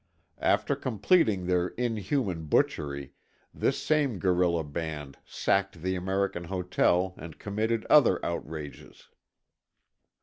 After 0.41 0.75
completing 0.75 1.45
their 1.45 1.67
inhuman 1.77 2.45
butchery, 2.45 3.11
this 3.53 3.77
same 3.79 4.17
guerilla 4.17 4.63
band 4.63 5.19
sacked 5.23 5.83
the 5.83 5.93
American 5.95 6.45
Hotel 6.45 7.13
and 7.17 7.37
committed 7.37 7.85
other 7.87 8.19
outrages. 8.25 9.09